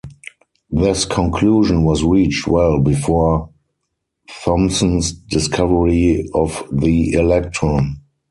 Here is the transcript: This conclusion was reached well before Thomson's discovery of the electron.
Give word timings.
This 0.71 1.05
conclusion 1.05 1.83
was 1.83 2.03
reached 2.03 2.47
well 2.47 2.79
before 2.79 3.49
Thomson's 4.43 5.11
discovery 5.13 6.27
of 6.33 6.65
the 6.71 7.11
electron. 7.13 7.97